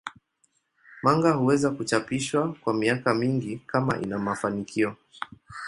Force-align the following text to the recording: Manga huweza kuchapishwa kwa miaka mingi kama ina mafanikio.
Manga 1.03 1.31
huweza 1.31 1.71
kuchapishwa 1.71 2.53
kwa 2.61 2.73
miaka 2.73 3.13
mingi 3.15 3.57
kama 3.65 3.99
ina 4.01 4.19
mafanikio. 4.19 4.95